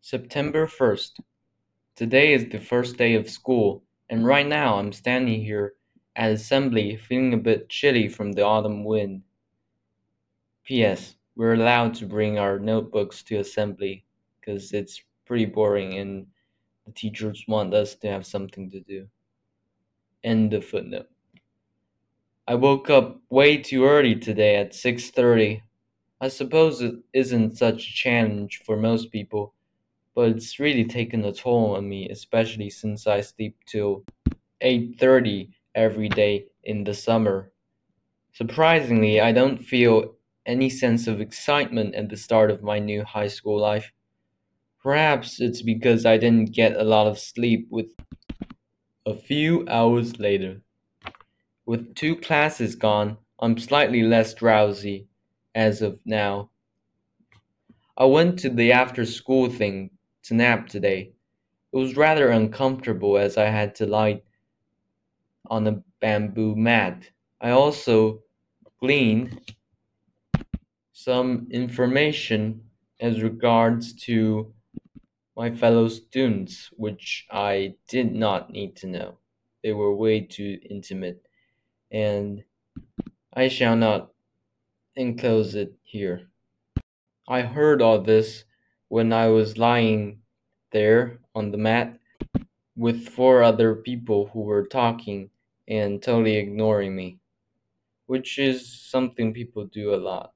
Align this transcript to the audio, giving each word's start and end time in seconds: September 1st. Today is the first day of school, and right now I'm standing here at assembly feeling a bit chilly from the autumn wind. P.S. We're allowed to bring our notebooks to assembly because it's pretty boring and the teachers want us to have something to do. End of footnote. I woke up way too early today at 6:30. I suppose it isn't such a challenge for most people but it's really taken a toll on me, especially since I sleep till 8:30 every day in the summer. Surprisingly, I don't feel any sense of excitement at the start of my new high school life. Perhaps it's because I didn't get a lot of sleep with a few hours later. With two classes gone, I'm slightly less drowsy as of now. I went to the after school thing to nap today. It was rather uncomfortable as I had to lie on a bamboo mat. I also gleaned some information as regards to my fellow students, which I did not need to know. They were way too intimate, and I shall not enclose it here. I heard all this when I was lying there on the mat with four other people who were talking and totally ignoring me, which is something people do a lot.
September 0.00 0.66
1st. 0.66 1.20
Today 1.96 2.32
is 2.32 2.48
the 2.48 2.60
first 2.60 2.96
day 2.96 3.14
of 3.14 3.28
school, 3.28 3.82
and 4.08 4.24
right 4.24 4.46
now 4.46 4.78
I'm 4.78 4.92
standing 4.92 5.42
here 5.42 5.74
at 6.14 6.30
assembly 6.30 6.96
feeling 6.96 7.34
a 7.34 7.36
bit 7.36 7.68
chilly 7.68 8.08
from 8.08 8.32
the 8.32 8.42
autumn 8.42 8.84
wind. 8.84 9.22
P.S. 10.64 11.16
We're 11.34 11.54
allowed 11.54 11.94
to 11.94 12.06
bring 12.06 12.38
our 12.38 12.60
notebooks 12.60 13.22
to 13.24 13.38
assembly 13.38 14.04
because 14.40 14.72
it's 14.72 15.02
pretty 15.26 15.46
boring 15.46 15.98
and 15.98 16.28
the 16.86 16.92
teachers 16.92 17.44
want 17.48 17.74
us 17.74 17.96
to 17.96 18.08
have 18.08 18.24
something 18.24 18.70
to 18.70 18.80
do. 18.80 19.08
End 20.22 20.54
of 20.54 20.64
footnote. 20.64 21.08
I 22.46 22.54
woke 22.54 22.88
up 22.88 23.20
way 23.30 23.58
too 23.58 23.84
early 23.84 24.14
today 24.14 24.56
at 24.56 24.74
6:30. 24.74 25.62
I 26.20 26.28
suppose 26.28 26.80
it 26.80 26.94
isn't 27.12 27.58
such 27.58 27.88
a 27.88 27.92
challenge 27.92 28.62
for 28.64 28.76
most 28.76 29.10
people 29.10 29.54
but 30.18 30.30
it's 30.30 30.58
really 30.58 30.84
taken 30.84 31.24
a 31.24 31.32
toll 31.32 31.76
on 31.76 31.88
me, 31.88 32.08
especially 32.08 32.68
since 32.68 33.06
I 33.06 33.20
sleep 33.20 33.54
till 33.66 34.04
8:30 34.60 35.50
every 35.76 36.08
day 36.08 36.46
in 36.64 36.82
the 36.82 36.92
summer. 36.92 37.52
Surprisingly, 38.32 39.20
I 39.20 39.30
don't 39.30 39.62
feel 39.62 40.16
any 40.44 40.70
sense 40.70 41.06
of 41.06 41.20
excitement 41.20 41.94
at 41.94 42.08
the 42.08 42.16
start 42.16 42.50
of 42.50 42.64
my 42.64 42.80
new 42.80 43.04
high 43.04 43.28
school 43.28 43.60
life. 43.60 43.92
Perhaps 44.82 45.40
it's 45.40 45.62
because 45.62 46.04
I 46.04 46.16
didn't 46.16 46.52
get 46.52 46.74
a 46.74 46.82
lot 46.82 47.06
of 47.06 47.20
sleep 47.20 47.68
with 47.70 47.94
a 49.06 49.14
few 49.14 49.68
hours 49.68 50.18
later. 50.18 50.62
With 51.64 51.94
two 51.94 52.16
classes 52.16 52.74
gone, 52.74 53.18
I'm 53.38 53.56
slightly 53.56 54.02
less 54.02 54.34
drowsy 54.34 55.06
as 55.54 55.80
of 55.80 56.00
now. 56.04 56.50
I 57.96 58.06
went 58.06 58.40
to 58.40 58.50
the 58.50 58.72
after 58.72 59.06
school 59.06 59.48
thing 59.48 59.90
to 60.28 60.34
nap 60.34 60.68
today. 60.68 61.12
It 61.72 61.76
was 61.76 61.96
rather 61.96 62.30
uncomfortable 62.30 63.18
as 63.18 63.36
I 63.36 63.46
had 63.46 63.74
to 63.76 63.86
lie 63.86 64.22
on 65.50 65.66
a 65.66 65.82
bamboo 66.00 66.54
mat. 66.54 67.10
I 67.40 67.50
also 67.50 68.22
gleaned 68.80 69.52
some 70.92 71.48
information 71.50 72.62
as 73.00 73.22
regards 73.22 73.94
to 74.04 74.52
my 75.36 75.54
fellow 75.54 75.88
students, 75.88 76.70
which 76.76 77.26
I 77.30 77.74
did 77.88 78.14
not 78.14 78.50
need 78.50 78.76
to 78.76 78.86
know. 78.86 79.18
They 79.62 79.72
were 79.72 79.94
way 79.94 80.20
too 80.20 80.58
intimate, 80.68 81.26
and 81.90 82.44
I 83.32 83.48
shall 83.48 83.76
not 83.76 84.12
enclose 84.96 85.54
it 85.54 85.74
here. 85.82 86.28
I 87.28 87.42
heard 87.42 87.80
all 87.80 88.00
this 88.00 88.44
when 88.88 89.12
I 89.12 89.28
was 89.28 89.58
lying 89.58 90.22
there 90.72 91.20
on 91.34 91.50
the 91.52 91.58
mat 91.58 91.98
with 92.76 93.08
four 93.08 93.42
other 93.42 93.76
people 93.76 94.28
who 94.28 94.42
were 94.42 94.66
talking 94.66 95.30
and 95.68 96.02
totally 96.02 96.36
ignoring 96.36 96.96
me, 96.96 97.20
which 98.06 98.38
is 98.38 98.66
something 98.90 99.32
people 99.34 99.66
do 99.66 99.94
a 99.94 99.96
lot. 99.96 100.34